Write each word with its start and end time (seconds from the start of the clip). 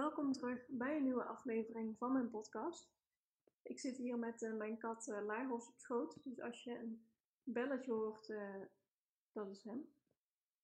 Welkom 0.00 0.32
terug 0.32 0.66
bij 0.68 0.96
een 0.96 1.02
nieuwe 1.02 1.24
aflevering 1.24 1.98
van 1.98 2.12
mijn 2.12 2.30
podcast. 2.30 2.90
Ik 3.62 3.78
zit 3.78 3.96
hier 3.96 4.18
met 4.18 4.42
uh, 4.42 4.54
mijn 4.54 4.78
kat 4.78 5.08
uh, 5.08 5.24
Lagos 5.24 5.68
op 5.68 5.78
schoot, 5.78 6.24
dus 6.24 6.40
als 6.40 6.64
je 6.64 6.78
een 6.78 7.04
belletje 7.42 7.92
hoort, 7.92 8.28
uh, 8.28 8.54
dat 9.32 9.50
is 9.50 9.62
hem. 9.62 9.92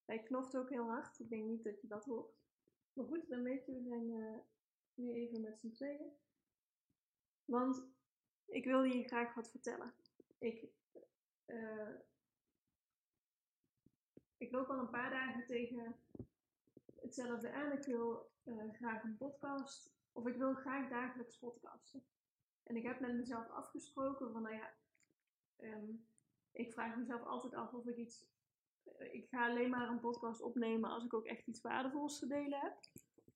Hij 0.05 0.23
knoft 0.23 0.57
ook 0.57 0.71
heel 0.71 0.85
hard, 0.85 1.19
ik 1.19 1.29
denk 1.29 1.45
niet 1.45 1.65
dat 1.65 1.81
je 1.81 1.87
dat 1.87 2.05
hoort. 2.05 2.35
Maar 2.93 3.05
goed, 3.05 3.29
dan 3.29 3.43
weet 3.43 3.67
je, 3.67 3.73
we 3.73 3.83
zijn 3.83 4.07
nu 4.95 5.12
even 5.12 5.41
met 5.41 5.59
z'n 5.59 5.73
tweeën. 5.73 6.12
Want 7.45 7.87
ik 8.47 8.65
wil 8.65 8.83
je 8.83 9.05
graag 9.05 9.34
wat 9.34 9.51
vertellen. 9.51 9.95
Ik, 10.39 10.69
ik 14.37 14.51
loop 14.51 14.69
al 14.69 14.79
een 14.79 14.91
paar 14.91 15.11
dagen 15.11 15.47
tegen 15.47 15.97
hetzelfde 17.07 17.53
aan. 17.53 17.73
Ik 17.73 17.85
wil 17.85 18.31
uh, 18.45 18.73
graag 18.73 19.03
een 19.03 19.17
podcast. 19.17 19.95
Of 20.12 20.27
ik 20.27 20.37
wil 20.37 20.55
graag 20.55 20.89
dagelijks 20.89 21.39
podcasten. 21.39 22.05
En 22.62 22.77
ik 22.77 22.83
heb 22.83 23.01
met 23.01 23.15
mezelf 23.15 23.51
afgesproken 23.51 24.33
van, 24.33 24.43
nou 24.43 24.55
ja, 24.55 24.75
um, 25.59 26.07
ik 26.53 26.73
vraag 26.73 26.97
mezelf 26.97 27.23
altijd 27.23 27.55
af 27.55 27.73
of 27.73 27.87
ik 27.87 27.97
iets. 27.97 28.27
Uh, 28.84 29.15
ik 29.15 29.29
ga 29.29 29.49
alleen 29.49 29.71
maar 29.71 29.89
een 29.89 30.01
podcast 30.01 30.41
opnemen 30.41 30.91
als 30.91 31.05
ik 31.05 31.15
ook 31.15 31.25
echt 31.25 31.47
iets 31.47 31.61
waardevols 31.61 32.19
te 32.19 32.27
delen 32.27 32.61
heb. 32.61 32.77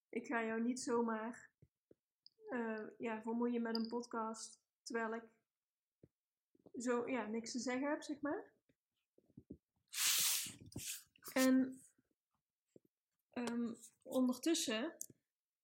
Ik 0.09 0.27
ga 0.27 0.45
jou 0.45 0.63
niet 0.63 0.81
zomaar 0.81 1.51
uh, 2.51 2.87
ja, 2.98 3.23
vermoeien 3.23 3.63
met 3.63 3.77
een 3.77 3.89
podcast 3.89 4.61
terwijl 4.83 5.15
ik 5.15 5.25
zo 6.83 7.09
ja, 7.09 7.27
niks 7.27 7.53
te 7.53 7.59
zeggen 7.59 7.89
heb, 7.89 8.03
zeg 8.03 8.21
maar. 8.21 8.53
En 11.33 11.80
um, 13.48 13.77
ondertussen 14.02 14.92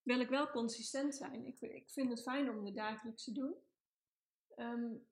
wil 0.03 0.21
ik 0.21 0.29
wel 0.29 0.51
consistent 0.51 1.15
zijn. 1.15 1.47
Ik, 1.47 1.61
ik 1.61 1.91
vind 1.91 2.11
het 2.11 2.23
fijn 2.23 2.51
om 2.51 2.65
de 2.65 2.73
dagelijks 2.73 3.25
te 3.25 3.33
doen. 3.33 3.55
Um, 4.57 5.07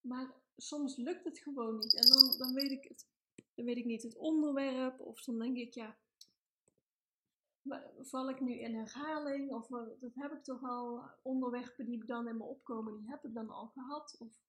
maar 0.00 0.34
soms 0.56 0.96
lukt 0.96 1.24
het 1.24 1.38
gewoon 1.38 1.78
niet. 1.78 1.94
En 1.94 2.06
dan, 2.08 2.38
dan, 2.38 2.54
weet 2.54 2.70
ik 2.70 2.84
het, 2.88 3.06
dan 3.54 3.64
weet 3.64 3.76
ik 3.76 3.84
niet 3.84 4.02
het 4.02 4.16
onderwerp. 4.16 5.00
Of 5.00 5.24
dan 5.24 5.38
denk 5.38 5.56
ik, 5.56 5.74
ja, 5.74 5.96
val 8.00 8.30
ik 8.30 8.40
nu 8.40 8.52
in 8.52 8.74
herhaling? 8.74 9.52
Of 9.52 9.66
dat 10.00 10.14
heb 10.14 10.32
ik 10.32 10.42
toch 10.42 10.62
al, 10.62 11.02
onderwerpen 11.22 11.84
die 11.84 12.04
dan 12.04 12.28
in 12.28 12.36
me 12.36 12.44
opkomen, 12.44 12.96
die 12.96 13.10
heb 13.10 13.24
ik 13.24 13.34
dan 13.34 13.50
al 13.50 13.66
gehad? 13.66 14.16
Of, 14.18 14.40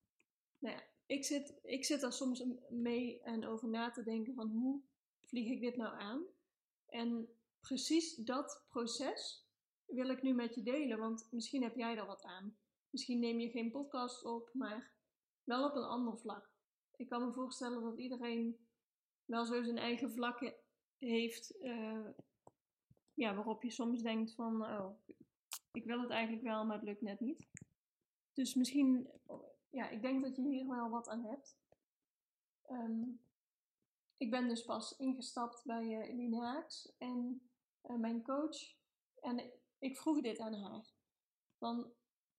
nou 0.58 0.76
ja, 0.76 0.84
ik 1.06 1.26
zit, 1.26 1.60
ik 1.64 1.86
zit 1.86 2.02
daar 2.02 2.14
soms 2.14 2.44
mee 2.70 3.22
en 3.22 3.46
over 3.46 3.70
na 3.70 3.92
te 3.92 4.04
denken 4.04 4.34
van 4.34 4.50
hoe 4.50 4.82
vlieg 5.22 5.50
ik 5.50 5.62
dit 5.62 5.76
nou 5.76 6.00
aan? 6.00 6.24
En 6.92 7.30
precies 7.60 8.16
dat 8.16 8.66
proces 8.70 9.50
wil 9.86 10.10
ik 10.10 10.22
nu 10.22 10.34
met 10.34 10.56
je 10.56 10.64
delen, 10.64 11.00
want 11.00 11.28
misschien 11.32 11.64
heb 11.64 11.76
jij 11.76 11.98
er 11.98 12.06
wat 12.06 12.24
aan. 12.24 12.58
Misschien 12.90 13.20
neem 13.20 13.40
je 13.40 13.50
geen 13.50 13.72
podcast 13.72 14.24
op, 14.24 14.50
maar 14.54 14.92
wel 15.44 15.70
op 15.70 15.76
een 15.76 15.84
ander 15.84 16.18
vlak. 16.18 16.50
Ik 16.96 17.10
kan 17.10 17.26
me 17.26 17.34
voorstellen 17.34 17.82
dat 17.82 17.98
iedereen 17.98 18.68
wel 19.26 19.46
zo 19.46 19.64
zijn 19.64 19.78
eigen 19.78 20.12
vlakken 20.12 20.56
heeft, 20.98 21.56
uh, 21.62 22.08
ja, 23.14 23.36
waarop 23.36 23.64
je 23.64 23.72
soms 23.72 24.02
denkt 24.02 24.34
van, 24.34 24.66
oh, 24.66 25.00
ik 25.72 25.86
wil 25.86 26.02
het 26.02 26.10
eigenlijk 26.10 26.44
wel, 26.44 26.66
maar 26.66 26.76
het 26.76 26.86
lukt 26.86 27.02
net 27.02 27.20
niet. 27.20 27.48
Dus 28.34 28.56
misschien, 28.56 29.10
ja, 29.70 29.90
ik 29.90 30.02
denk 30.02 30.24
dat 30.24 30.36
je 30.36 30.42
hier 30.42 30.68
wel 30.68 30.90
wat 30.90 31.10
aan 31.10 31.24
hebt. 31.24 31.58
Um, 32.70 33.22
ik 34.22 34.32
ben 34.32 34.48
dus 34.48 34.66
pas 34.66 34.98
ingestapt 34.98 35.66
bij 35.66 36.14
uh, 36.14 36.40
Haaks 36.40 36.94
en 36.98 37.42
uh, 37.84 37.96
mijn 37.96 38.24
coach. 38.24 38.76
En 39.22 39.52
ik 39.80 39.98
vroeg 39.98 40.22
dit 40.22 40.40
aan 40.40 40.54
haar. 40.54 40.94
Van, 41.58 41.94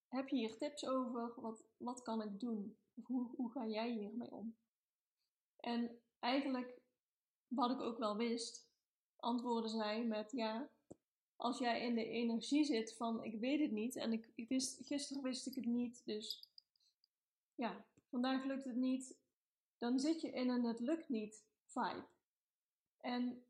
heb 0.07 0.27
je 0.27 0.35
hier 0.35 0.57
tips 0.57 0.85
over? 0.85 1.33
Wat, 1.35 1.63
wat 1.77 2.01
kan 2.01 2.21
ik 2.21 2.39
doen? 2.39 2.77
Hoe, 3.03 3.29
hoe 3.35 3.51
ga 3.51 3.67
jij 3.67 3.91
hiermee 3.91 4.31
om? 4.31 4.55
En 5.59 5.99
eigenlijk, 6.19 6.81
wat 7.47 7.71
ik 7.71 7.81
ook 7.81 7.97
wel 7.97 8.15
wist, 8.15 8.67
antwoordde 9.15 9.69
zij 9.69 10.05
met 10.05 10.31
ja, 10.31 10.69
als 11.35 11.57
jij 11.57 11.81
in 11.81 11.95
de 11.95 12.05
energie 12.05 12.63
zit 12.63 12.95
van 12.95 13.23
ik 13.23 13.39
weet 13.39 13.59
het 13.59 13.71
niet 13.71 13.95
en 13.95 14.13
ik 14.35 14.47
wist, 14.47 14.85
gisteren 14.85 15.23
wist 15.23 15.47
ik 15.47 15.55
het 15.55 15.65
niet, 15.65 16.01
dus 16.05 16.49
ja, 17.55 17.85
vandaag 18.09 18.43
lukt 18.43 18.63
het 18.63 18.75
niet, 18.75 19.17
dan 19.77 19.99
zit 19.99 20.21
je 20.21 20.31
in 20.31 20.49
een 20.49 20.63
het 20.63 20.79
lukt 20.79 21.09
niet 21.09 21.51
vibe. 21.73 22.05
En 23.01 23.43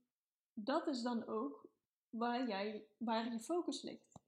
dat 0.53 0.87
is 0.87 1.01
dan 1.01 1.25
ook 1.25 1.67
waar, 2.09 2.47
jij, 2.47 2.85
waar 2.97 3.31
je 3.31 3.39
focus 3.39 3.81
ligt. 3.81 4.19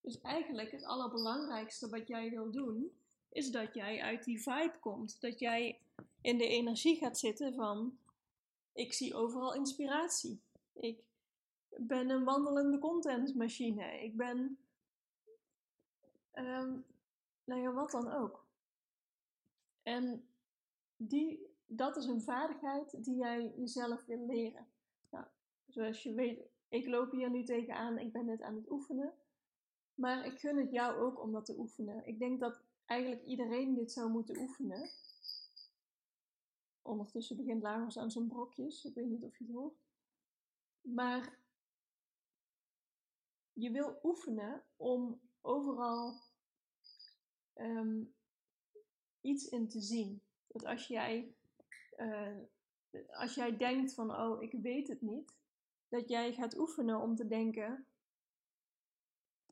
Dus 0.00 0.20
eigenlijk 0.20 0.70
het 0.70 0.84
allerbelangrijkste 0.84 1.88
wat 1.88 2.08
jij 2.08 2.30
wil 2.30 2.50
doen, 2.50 2.92
is 3.28 3.50
dat 3.50 3.74
jij 3.74 4.02
uit 4.02 4.24
die 4.24 4.42
vibe 4.42 4.78
komt. 4.80 5.20
Dat 5.20 5.38
jij 5.38 5.80
in 6.20 6.38
de 6.38 6.46
energie 6.46 6.96
gaat 6.96 7.18
zitten 7.18 7.54
van, 7.54 7.98
ik 8.72 8.92
zie 8.92 9.14
overal 9.14 9.54
inspiratie. 9.54 10.40
Ik 10.72 11.02
ben 11.76 12.10
een 12.10 12.24
wandelende 12.24 12.78
contentmachine. 12.78 14.02
Ik 14.02 14.16
ben, 14.16 14.58
um, 16.34 16.84
nou 17.44 17.60
ja, 17.60 17.72
wat 17.72 17.90
dan 17.90 18.12
ook. 18.12 18.46
En 19.82 20.28
die, 20.96 21.49
dat 21.72 21.96
is 21.96 22.06
een 22.06 22.22
vaardigheid 22.22 23.04
die 23.04 23.16
jij 23.16 23.54
jezelf 23.56 24.04
wil 24.04 24.26
leren. 24.26 24.66
Nou, 25.10 25.26
zoals 25.66 26.02
je 26.02 26.14
weet, 26.14 26.40
ik 26.68 26.86
loop 26.86 27.10
hier 27.10 27.30
nu 27.30 27.44
tegenaan, 27.44 27.98
ik 27.98 28.12
ben 28.12 28.24
net 28.24 28.42
aan 28.42 28.54
het 28.54 28.70
oefenen. 28.70 29.14
Maar 29.94 30.26
ik 30.26 30.38
gun 30.38 30.56
het 30.56 30.70
jou 30.70 31.00
ook 31.00 31.22
om 31.22 31.32
dat 31.32 31.44
te 31.44 31.58
oefenen. 31.58 32.06
Ik 32.06 32.18
denk 32.18 32.40
dat 32.40 32.60
eigenlijk 32.86 33.24
iedereen 33.24 33.74
dit 33.74 33.92
zou 33.92 34.10
moeten 34.10 34.38
oefenen. 34.38 34.90
Ondertussen 36.82 37.36
begint 37.36 37.62
Lagos 37.62 37.98
aan 37.98 38.10
zijn 38.10 38.28
brokjes. 38.28 38.84
Ik 38.84 38.94
weet 38.94 39.08
niet 39.08 39.24
of 39.24 39.38
je 39.38 39.44
het 39.44 39.54
hoort. 39.54 39.78
Maar 40.80 41.38
je 43.52 43.70
wil 43.70 43.98
oefenen 44.02 44.64
om 44.76 45.20
overal 45.40 46.20
um, 47.54 48.14
iets 49.20 49.48
in 49.48 49.68
te 49.68 49.80
zien. 49.80 50.22
Dat 50.46 50.64
als 50.64 50.86
jij, 50.86 51.34
uh, 51.96 52.36
als 53.10 53.34
jij 53.34 53.56
denkt 53.56 53.94
van, 53.94 54.16
oh, 54.16 54.42
ik 54.42 54.52
weet 54.52 54.88
het 54.88 55.00
niet, 55.00 55.38
dat 55.88 56.08
jij 56.08 56.32
gaat 56.32 56.58
oefenen 56.58 57.00
om 57.00 57.16
te 57.16 57.26
denken, 57.26 57.86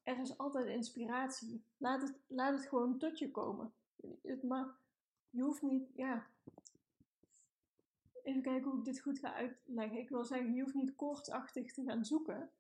er 0.03 0.19
is 0.19 0.39
altijd 0.39 0.67
inspiratie. 0.67 1.65
Laat 1.77 2.03
het, 2.03 2.15
laat 2.27 2.59
het 2.59 2.69
gewoon 2.69 2.99
tot 2.99 3.19
je 3.19 3.31
komen. 3.31 3.73
Het 4.23 4.43
je 5.31 5.43
hoeft 5.43 5.63
niet, 5.63 5.91
ja. 5.95 6.27
Even 8.23 8.43
kijken 8.43 8.71
hoe 8.71 8.79
ik 8.79 8.85
dit 8.85 9.01
goed 9.01 9.19
ga 9.19 9.35
uitleggen. 9.35 9.99
Ik 9.99 10.09
wil 10.09 10.25
zeggen, 10.25 10.55
je 10.55 10.63
hoeft 10.63 10.75
niet 10.75 10.97
kortachtig 10.97 11.73
te 11.73 11.85
gaan 11.85 12.05
zoeken. 12.05 12.51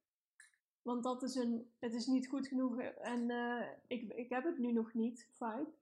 Want 0.83 1.03
dat 1.03 1.23
is 1.23 1.35
een, 1.35 1.71
het 1.79 1.95
is 1.95 2.07
niet 2.07 2.29
goed 2.29 2.49
genoeg 2.49 2.79
en 2.81 3.31
uh, 3.31 3.67
ik, 3.87 4.13
ik 4.13 4.29
heb 4.29 4.45
het 4.45 4.59
nu 4.59 4.73
nog 4.73 4.95
niet, 4.95 5.29
vibe. 5.33 5.73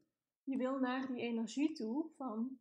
Je 0.45 0.57
wil 0.57 0.79
naar 0.79 1.07
die 1.07 1.21
energie 1.21 1.73
toe 1.73 2.07
van, 2.17 2.59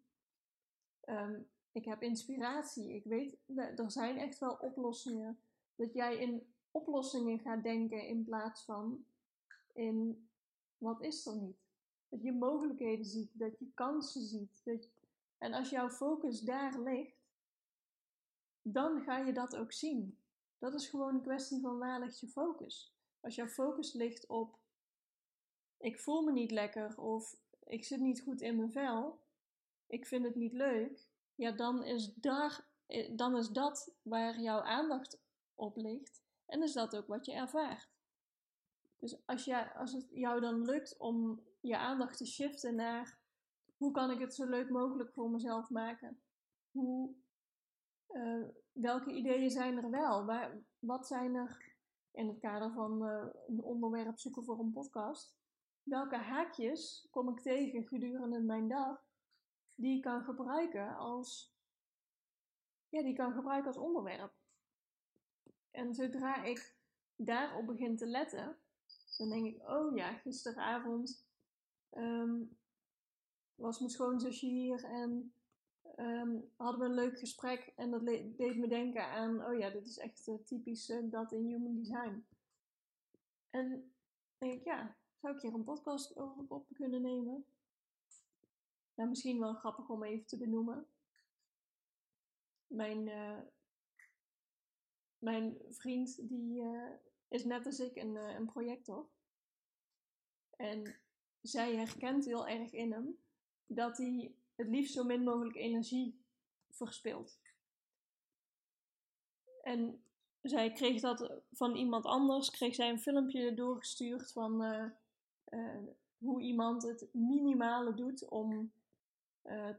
um, 1.05 1.47
ik 1.71 1.85
heb 1.85 2.01
inspiratie. 2.01 2.93
Ik 2.93 3.03
weet, 3.03 3.37
er 3.55 3.91
zijn 3.91 4.17
echt 4.17 4.39
wel 4.39 4.53
oplossingen. 4.53 5.39
Dat 5.75 5.93
jij 5.93 6.17
in 6.17 6.53
oplossingen 6.71 7.39
gaat 7.39 7.63
denken 7.63 8.07
in 8.07 8.23
plaats 8.23 8.63
van 8.65 9.05
in 9.73 10.29
wat 10.77 11.01
is 11.01 11.25
er 11.25 11.35
niet. 11.35 11.57
Dat 12.09 12.21
je 12.21 12.33
mogelijkheden 12.33 13.05
ziet, 13.05 13.29
dat 13.33 13.59
je 13.59 13.71
kansen 13.73 14.21
ziet. 14.21 14.61
Dat 14.63 14.89
en 15.37 15.53
als 15.53 15.69
jouw 15.69 15.89
focus 15.89 16.41
daar 16.41 16.79
ligt, 16.79 17.17
dan 18.61 19.01
ga 19.01 19.17
je 19.17 19.33
dat 19.33 19.55
ook 19.55 19.71
zien. 19.71 20.17
Dat 20.57 20.73
is 20.73 20.89
gewoon 20.89 21.15
een 21.15 21.21
kwestie 21.21 21.61
van 21.61 21.77
waar 21.77 21.99
ligt 21.99 22.19
je 22.19 22.27
focus. 22.27 22.95
Als 23.19 23.35
jouw 23.35 23.47
focus 23.47 23.93
ligt 23.93 24.27
op 24.27 24.59
ik 25.85 25.99
voel 25.99 26.21
me 26.21 26.31
niet 26.31 26.51
lekker 26.51 27.01
of 27.01 27.35
ik 27.63 27.85
zit 27.85 27.99
niet 27.99 28.21
goed 28.21 28.41
in 28.41 28.55
mijn 28.55 28.71
vel, 28.71 29.19
ik 29.87 30.05
vind 30.05 30.25
het 30.25 30.35
niet 30.35 30.53
leuk, 30.53 31.07
ja, 31.35 31.51
dan 31.51 31.83
is, 31.83 32.13
daar, 32.13 32.67
eh, 32.85 33.11
dan 33.15 33.37
is 33.37 33.49
dat 33.49 33.95
waar 34.01 34.39
jouw 34.39 34.61
aandacht 34.61 35.19
oplicht. 35.55 36.23
En 36.45 36.63
is 36.63 36.73
dat 36.73 36.95
ook 36.95 37.07
wat 37.07 37.25
je 37.25 37.33
ervaart. 37.33 37.89
Dus 38.99 39.25
als, 39.25 39.45
jij, 39.45 39.73
als 39.73 39.93
het 39.93 40.07
jou 40.09 40.41
dan 40.41 40.65
lukt 40.65 40.97
om 40.97 41.43
je 41.59 41.77
aandacht 41.77 42.17
te 42.17 42.25
shiften 42.25 42.75
naar 42.75 43.19
hoe 43.77 43.91
kan 43.91 44.11
ik 44.11 44.19
het 44.19 44.35
zo 44.35 44.45
leuk 44.45 44.69
mogelijk 44.69 45.13
voor 45.13 45.29
mezelf 45.29 45.69
maken? 45.69 46.21
Hoe, 46.71 47.13
eh, 48.07 48.43
welke 48.71 49.11
ideeën 49.11 49.49
zijn 49.49 49.77
er 49.77 49.89
wel? 49.89 50.25
Waar, 50.25 50.63
wat 50.79 51.07
zijn 51.07 51.35
er 51.35 51.73
in 52.11 52.27
het 52.27 52.39
kader 52.39 52.71
van 52.71 53.03
uh, 53.03 53.25
een 53.47 53.63
onderwerp 53.63 54.19
zoeken 54.19 54.43
voor 54.43 54.59
een 54.59 54.71
podcast? 54.71 55.37
Welke 55.83 56.17
haakjes 56.17 57.07
kom 57.11 57.29
ik 57.29 57.39
tegen 57.39 57.87
gedurende 57.87 58.39
mijn 58.39 58.67
dag 58.67 59.05
die 59.75 60.01
kan 60.01 60.23
gebruiken 60.23 60.97
als, 60.97 61.53
ja, 62.89 63.01
die 63.01 63.15
kan 63.15 63.33
gebruiken 63.33 63.67
als 63.67 63.77
onderwerp? 63.77 64.33
En 65.71 65.93
zodra 65.93 66.43
ik 66.43 66.75
daarop 67.15 67.65
begin 67.65 67.97
te 67.97 68.05
letten, 68.05 68.57
dan 69.17 69.29
denk 69.29 69.45
ik, 69.45 69.69
oh 69.69 69.95
ja, 69.95 70.13
gisteravond 70.13 71.25
um, 71.91 72.57
was 73.55 73.79
mijn 73.79 73.91
schoonzusje 73.91 74.45
hier 74.45 74.83
en 74.83 75.33
um, 75.97 76.51
hadden 76.55 76.79
we 76.79 76.85
een 76.85 76.93
leuk 76.93 77.19
gesprek. 77.19 77.73
En 77.75 77.91
dat 77.91 78.05
deed 78.05 78.57
me 78.57 78.67
denken 78.67 79.07
aan, 79.07 79.45
oh 79.45 79.57
ja, 79.57 79.69
dit 79.69 79.85
is 79.85 79.97
echt 79.97 80.27
uh, 80.27 80.35
typisch 80.45 80.89
uh, 80.89 81.11
dat 81.11 81.31
in 81.31 81.45
human 81.45 81.75
design. 81.75 82.25
En 83.49 83.93
denk 84.37 84.53
ik, 84.53 84.63
ja, 84.63 84.95
zou 85.21 85.35
ik 85.35 85.41
hier 85.41 85.53
een 85.53 85.63
podcast 85.63 86.17
over 86.17 86.45
op 86.47 86.67
kunnen 86.73 87.01
nemen? 87.01 87.45
Nou, 88.95 89.09
misschien 89.09 89.39
wel 89.39 89.53
grappig 89.53 89.89
om 89.89 90.03
even 90.03 90.25
te 90.25 90.37
benoemen. 90.37 90.87
Mijn, 92.67 93.07
uh, 93.07 93.39
mijn 95.17 95.57
vriend, 95.69 96.29
die 96.29 96.63
is 97.27 97.43
net 97.43 97.65
als 97.65 97.79
ik 97.79 97.95
een, 97.95 98.15
een 98.15 98.45
projector. 98.45 99.09
En 100.55 100.95
zij 101.41 101.75
herkent 101.75 102.25
heel 102.25 102.47
erg 102.47 102.71
in 102.71 102.91
hem 102.91 103.19
dat 103.65 103.97
hij 103.97 104.35
het 104.55 104.67
liefst 104.67 104.93
zo 104.93 105.03
min 105.03 105.23
mogelijk 105.23 105.55
energie 105.55 106.19
verspilt. 106.69 107.39
En 109.63 110.03
zij 110.41 110.71
kreeg 110.71 111.01
dat 111.01 111.41
van 111.51 111.75
iemand 111.75 112.05
anders, 112.05 112.49
kreeg 112.49 112.75
zij 112.75 112.89
een 112.89 113.01
filmpje 113.01 113.53
doorgestuurd 113.53 114.31
van 114.31 114.61
hoe 116.17 116.41
iemand 116.41 116.83
het 116.83 117.07
minimale 117.13 117.93
doet 117.93 118.29
om 118.29 118.71
uh, 119.45 119.69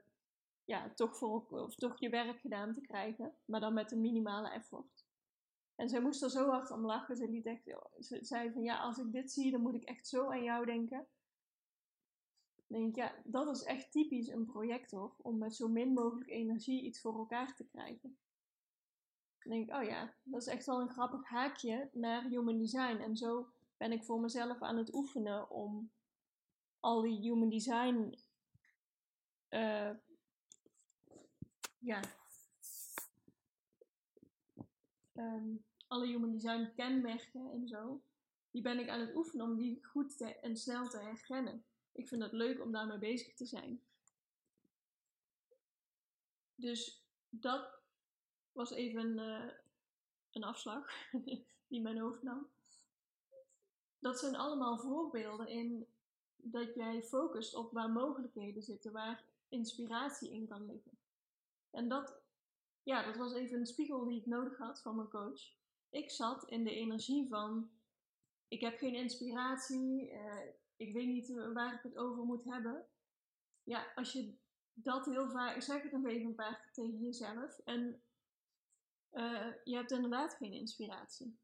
ja, 0.64 0.90
toch, 0.94 1.16
voor, 1.16 1.44
of 1.48 1.74
toch 1.74 2.00
je 2.00 2.08
werk 2.08 2.40
gedaan 2.40 2.74
te 2.74 2.80
krijgen, 2.80 3.34
maar 3.44 3.60
dan 3.60 3.74
met 3.74 3.92
een 3.92 4.00
minimale 4.00 4.50
effort. 4.50 5.04
En 5.74 5.88
zij 5.88 6.00
moest 6.00 6.22
er 6.22 6.30
zo 6.30 6.48
hard 6.48 6.70
om 6.70 6.86
lachen. 6.86 7.16
Ze, 7.16 7.28
liet 7.28 7.46
echt, 7.46 7.62
ze 8.00 8.18
zei 8.24 8.52
van 8.52 8.62
ja, 8.62 8.78
als 8.78 8.98
ik 8.98 9.12
dit 9.12 9.32
zie, 9.32 9.50
dan 9.50 9.60
moet 9.60 9.74
ik 9.74 9.84
echt 9.84 10.08
zo 10.08 10.30
aan 10.30 10.42
jou 10.42 10.66
denken. 10.66 11.06
Denk 12.66 12.96
ja, 12.96 13.14
dat 13.24 13.56
is 13.56 13.62
echt 13.62 13.92
typisch 13.92 14.28
een 14.28 14.46
projector 14.46 15.14
om 15.16 15.38
met 15.38 15.54
zo 15.54 15.68
min 15.68 15.92
mogelijk 15.92 16.30
energie 16.30 16.82
iets 16.82 17.00
voor 17.00 17.18
elkaar 17.18 17.54
te 17.54 17.64
krijgen. 17.64 18.16
Dan 19.38 19.52
denk 19.52 19.68
ik, 19.68 19.74
oh 19.74 19.82
ja, 19.82 20.14
dat 20.22 20.40
is 20.40 20.46
echt 20.46 20.66
wel 20.66 20.80
een 20.80 20.90
grappig 20.90 21.28
haakje 21.28 21.88
naar 21.92 22.22
human 22.22 22.58
design. 22.58 22.96
En 22.96 23.16
zo 23.16 23.48
ben 23.76 23.92
ik 23.92 24.04
voor 24.04 24.20
mezelf 24.20 24.62
aan 24.62 24.76
het 24.76 24.94
oefenen 24.94 25.50
om 25.50 25.90
al 26.80 27.00
die 27.00 27.20
human 27.20 27.48
design, 27.48 28.18
uh, 29.50 29.90
ja, 31.78 32.00
um, 35.14 35.64
alle 35.86 36.06
human 36.06 36.32
design 36.32 36.72
kenmerken 36.74 37.50
en 37.52 37.68
zo, 37.68 38.00
die 38.50 38.62
ben 38.62 38.78
ik 38.78 38.88
aan 38.88 39.00
het 39.00 39.14
oefenen 39.14 39.46
om 39.46 39.56
die 39.56 39.84
goed 39.84 40.20
en 40.20 40.56
snel 40.56 40.88
te 40.88 40.98
herkennen. 40.98 41.64
Ik 41.92 42.08
vind 42.08 42.22
het 42.22 42.32
leuk 42.32 42.60
om 42.60 42.72
daarmee 42.72 42.98
bezig 42.98 43.34
te 43.34 43.46
zijn. 43.46 43.80
Dus 46.54 47.04
dat 47.28 47.78
was 48.52 48.70
even 48.70 49.18
uh, 49.18 49.50
een 50.32 50.44
afslag 50.44 50.90
die 51.68 51.80
mijn 51.80 51.98
hoofd 51.98 52.22
nam. 52.22 52.48
Dat 53.98 54.18
zijn 54.18 54.36
allemaal 54.36 54.78
voorbeelden 54.78 55.48
in 55.48 55.86
dat 56.36 56.74
jij 56.74 57.02
focust 57.02 57.54
op 57.54 57.72
waar 57.72 57.90
mogelijkheden 57.90 58.62
zitten, 58.62 58.92
waar 58.92 59.24
inspiratie 59.56 60.30
in 60.30 60.46
kan 60.46 60.66
liggen. 60.66 60.98
En 61.70 61.88
dat, 61.88 62.22
ja, 62.82 63.02
dat 63.04 63.16
was 63.16 63.32
even 63.34 63.58
een 63.58 63.66
spiegel 63.66 64.04
die 64.04 64.20
ik 64.20 64.26
nodig 64.26 64.58
had 64.58 64.82
van 64.82 64.96
mijn 64.96 65.08
coach. 65.08 65.54
Ik 65.90 66.10
zat 66.10 66.44
in 66.44 66.64
de 66.64 66.74
energie 66.74 67.28
van, 67.28 67.70
ik 68.48 68.60
heb 68.60 68.78
geen 68.78 68.94
inspiratie, 68.94 70.10
uh, 70.12 70.38
ik 70.76 70.92
weet 70.92 71.06
niet 71.06 71.30
eh, 71.30 71.52
waar 71.52 71.74
ik 71.74 71.82
het 71.82 71.96
over 71.96 72.24
moet 72.24 72.44
hebben. 72.44 72.86
Ja, 73.62 73.92
als 73.94 74.12
je 74.12 74.34
dat 74.72 75.06
heel 75.06 75.28
vaak, 75.28 75.62
zeg 75.62 75.82
het 75.82 75.92
nog 75.92 76.06
even 76.06 76.26
een 76.26 76.34
paar 76.34 76.60
keer 76.60 76.72
tegen 76.72 77.00
jezelf. 77.00 77.58
En 77.58 78.02
uh, 79.12 79.52
je 79.64 79.74
hebt 79.74 79.90
inderdaad 79.90 80.34
geen 80.34 80.52
inspiratie. 80.52 81.38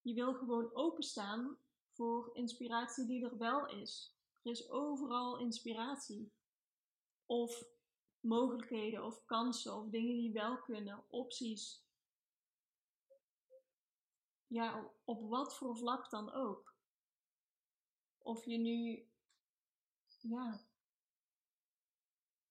Je 0.00 0.14
wil 0.14 0.34
gewoon 0.34 0.74
openstaan 0.74 1.56
voor 1.92 2.30
inspiratie 2.32 3.06
die 3.06 3.24
er 3.24 3.38
wel 3.38 3.66
is. 3.68 4.16
Er 4.42 4.50
is 4.50 4.70
overal 4.70 5.38
inspiratie. 5.38 6.32
Of 7.26 7.64
mogelijkheden 8.20 9.04
of 9.04 9.24
kansen 9.24 9.74
of 9.74 9.88
dingen 9.88 10.16
die 10.16 10.32
wel 10.32 10.60
kunnen, 10.60 11.04
opties. 11.08 11.84
Ja, 14.46 14.90
op 15.04 15.28
wat 15.28 15.56
voor 15.56 15.76
vlak 15.76 16.10
dan 16.10 16.32
ook. 16.32 16.74
Of 18.18 18.44
je 18.44 18.58
nu, 18.58 19.08
ja, 20.20 20.66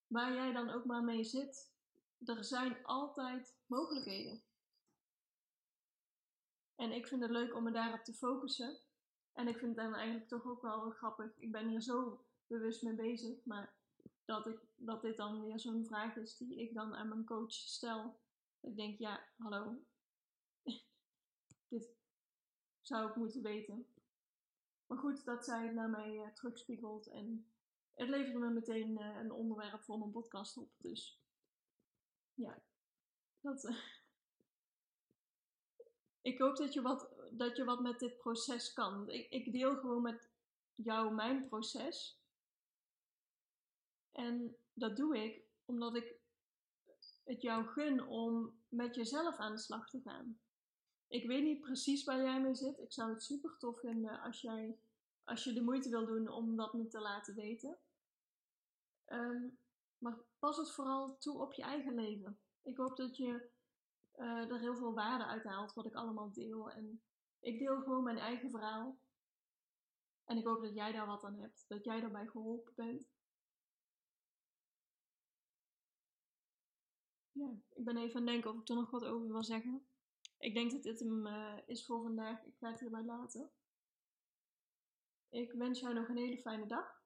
waar 0.07 0.33
jij 0.33 0.51
dan 0.51 0.69
ook 0.69 0.85
maar 0.85 1.03
mee 1.03 1.23
zit, 1.23 1.71
er 2.25 2.43
zijn 2.43 2.85
altijd 2.85 3.57
mogelijkheden. 3.65 4.43
En 6.75 6.91
ik 6.91 7.07
vind 7.07 7.21
het 7.21 7.31
leuk 7.31 7.55
om 7.55 7.63
me 7.63 7.71
daarop 7.71 8.03
te 8.03 8.13
focussen. 8.13 8.79
En 9.33 9.47
ik 9.47 9.57
vind 9.57 9.75
het 9.75 9.85
dan 9.85 9.95
eigenlijk 9.95 10.27
toch 10.27 10.45
ook 10.45 10.61
wel 10.61 10.89
grappig. 10.89 11.37
Ik 11.37 11.51
ben 11.51 11.69
hier 11.69 11.81
zo 11.81 12.25
bewust 12.47 12.81
mee 12.81 12.95
bezig, 12.95 13.45
maar 13.45 13.80
dat, 14.25 14.45
ik, 14.45 14.59
dat 14.75 15.01
dit 15.01 15.17
dan 15.17 15.41
weer 15.41 15.59
zo'n 15.59 15.85
vraag 15.85 16.15
is 16.15 16.37
die 16.37 16.59
ik 16.59 16.73
dan 16.73 16.95
aan 16.95 17.07
mijn 17.07 17.25
coach 17.25 17.53
stel. 17.53 18.19
Ik 18.59 18.75
denk, 18.75 18.99
ja, 18.99 19.23
hallo, 19.37 19.77
dit 21.69 21.89
zou 22.81 23.09
ik 23.09 23.15
moeten 23.15 23.41
weten. 23.41 23.87
Maar 24.87 24.97
goed, 24.97 25.25
dat 25.25 25.45
zij 25.45 25.65
het 25.65 25.73
naar 25.73 25.89
mij 25.89 26.15
uh, 26.15 26.27
terugspiegelt. 26.27 27.07
En 27.07 27.45
het 27.93 28.09
levert 28.09 28.37
me 28.37 28.49
meteen 28.49 28.99
uh, 28.99 29.15
een 29.15 29.31
onderwerp 29.31 29.81
voor 29.81 29.99
mijn 29.99 30.11
podcast 30.11 30.57
op. 30.57 30.71
Dus 30.77 31.21
ja, 32.33 32.61
dat. 33.41 33.63
Uh, 33.63 33.71
ik 36.31 36.39
hoop 36.39 36.57
dat 36.57 36.73
je, 36.73 36.81
wat, 36.81 37.09
dat 37.31 37.57
je 37.57 37.63
wat 37.63 37.81
met 37.81 37.99
dit 37.99 38.17
proces 38.17 38.73
kan. 38.73 39.09
Ik, 39.09 39.29
ik 39.29 39.51
deel 39.51 39.75
gewoon 39.75 40.01
met 40.01 40.29
jou 40.75 41.13
mijn 41.13 41.47
proces. 41.47 42.20
En 44.11 44.55
dat 44.73 44.97
doe 44.97 45.17
ik 45.17 45.43
omdat 45.65 45.95
ik 45.95 46.15
het 47.23 47.41
jou 47.41 47.65
gun 47.65 48.07
om 48.07 48.59
met 48.67 48.95
jezelf 48.95 49.37
aan 49.37 49.51
de 49.51 49.61
slag 49.61 49.89
te 49.89 50.01
gaan. 50.01 50.39
Ik 51.07 51.27
weet 51.27 51.43
niet 51.43 51.61
precies 51.61 52.03
waar 52.03 52.21
jij 52.21 52.41
mee 52.41 52.55
zit. 52.55 52.79
Ik 52.79 52.93
zou 52.93 53.09
het 53.09 53.23
super 53.23 53.57
tof 53.57 53.79
vinden 53.79 54.21
als 54.21 54.41
jij, 54.41 54.79
als 55.23 55.43
je 55.43 55.53
de 55.53 55.61
moeite 55.61 55.89
wil 55.89 56.05
doen 56.05 56.27
om 56.27 56.55
dat 56.55 56.73
me 56.73 56.87
te 56.87 56.99
laten 56.99 57.35
weten. 57.35 57.77
Um, 59.07 59.59
maar 59.97 60.17
pas 60.39 60.57
het 60.57 60.71
vooral 60.71 61.17
toe 61.17 61.41
op 61.41 61.53
je 61.53 61.61
eigen 61.61 61.95
leven. 61.95 62.39
Ik 62.61 62.77
hoop 62.77 62.97
dat 62.97 63.17
je 63.17 63.49
uh, 64.15 64.51
er 64.51 64.59
heel 64.59 64.75
veel 64.75 64.93
waarde 64.93 65.25
uit 65.25 65.43
haalt 65.43 65.73
wat 65.73 65.85
ik 65.85 65.95
allemaal 65.95 66.31
deel. 66.31 66.71
En 66.71 67.01
ik 67.39 67.59
deel 67.59 67.81
gewoon 67.81 68.03
mijn 68.03 68.17
eigen 68.17 68.49
verhaal. 68.49 68.99
En 70.25 70.37
ik 70.37 70.45
hoop 70.45 70.61
dat 70.61 70.73
jij 70.73 70.91
daar 70.91 71.07
wat 71.07 71.23
aan 71.23 71.39
hebt. 71.39 71.65
Dat 71.67 71.83
jij 71.83 71.99
daarbij 71.99 72.27
geholpen 72.27 72.73
bent. 72.75 73.09
Ja, 77.41 77.55
ik 77.75 77.83
ben 77.85 77.97
even 77.97 78.15
aan 78.15 78.21
het 78.21 78.31
denken 78.31 78.51
of 78.51 78.61
ik 78.61 78.69
er 78.69 78.75
nog 78.75 78.89
wat 78.89 79.05
over 79.05 79.27
wil 79.27 79.43
zeggen. 79.43 79.85
Ik 80.37 80.53
denk 80.53 80.71
dat 80.71 80.83
dit 80.83 80.99
hem 80.99 81.27
uh, 81.27 81.57
is 81.65 81.85
voor 81.85 82.01
vandaag. 82.01 82.43
Ik 82.43 82.57
ga 82.57 82.71
het 82.71 82.79
hierbij 82.79 83.03
laten. 83.03 83.51
Ik 85.29 85.51
wens 85.51 85.79
jou 85.79 85.93
nog 85.93 86.09
een 86.09 86.17
hele 86.17 86.37
fijne 86.37 86.65
dag. 86.65 87.03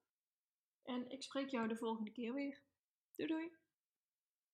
En 0.84 1.10
ik 1.10 1.24
spreek 1.24 1.50
jou 1.50 1.68
de 1.68 1.78
volgende 1.78 2.12
keer 2.12 2.34
weer. 2.34 2.62
Doei 3.16 3.30
doei! 3.30 3.52